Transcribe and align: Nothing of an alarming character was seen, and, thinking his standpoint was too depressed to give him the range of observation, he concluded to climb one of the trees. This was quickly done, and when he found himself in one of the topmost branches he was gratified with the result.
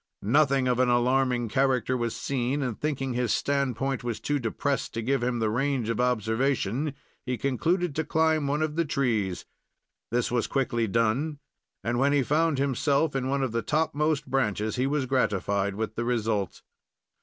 Nothing 0.23 0.67
of 0.67 0.79
an 0.79 0.89
alarming 0.89 1.47
character 1.47 1.95
was 1.95 2.15
seen, 2.15 2.63
and, 2.63 2.75
thinking 2.81 3.13
his 3.13 3.31
standpoint 3.31 4.03
was 4.03 4.19
too 4.19 4.39
depressed 4.39 4.95
to 4.95 5.03
give 5.03 5.21
him 5.21 5.37
the 5.37 5.51
range 5.51 5.89
of 5.89 6.01
observation, 6.01 6.95
he 7.23 7.37
concluded 7.37 7.93
to 7.95 8.03
climb 8.03 8.47
one 8.47 8.63
of 8.63 8.75
the 8.75 8.83
trees. 8.83 9.45
This 10.09 10.31
was 10.31 10.47
quickly 10.47 10.87
done, 10.87 11.37
and 11.83 11.99
when 11.99 12.13
he 12.13 12.23
found 12.23 12.57
himself 12.57 13.15
in 13.15 13.29
one 13.29 13.43
of 13.43 13.51
the 13.51 13.61
topmost 13.61 14.25
branches 14.25 14.75
he 14.75 14.87
was 14.87 15.05
gratified 15.05 15.75
with 15.75 15.93
the 15.93 16.03
result. 16.03 16.63